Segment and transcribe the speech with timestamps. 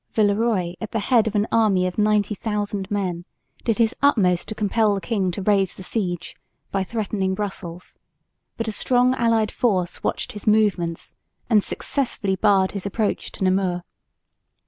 [0.13, 3.23] Villeroy, at the head of an army of 90,000 men,
[3.63, 6.35] did his utmost to compel the king to raise the siege
[6.71, 7.99] by threatening Brussels;
[8.57, 11.13] but a strong allied force watched his movements
[11.51, 13.83] and successfully barred his approach to Namur.